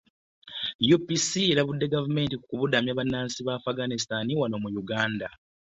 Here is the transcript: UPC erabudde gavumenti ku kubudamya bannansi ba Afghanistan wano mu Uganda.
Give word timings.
UPC 0.95 1.21
erabudde 1.51 1.85
gavumenti 1.93 2.35
ku 2.37 2.45
kubudamya 2.51 2.97
bannansi 2.99 3.39
ba 3.47 3.53
Afghanistan 3.59 4.27
wano 4.41 4.55
mu 4.63 4.69
Uganda. 4.83 5.27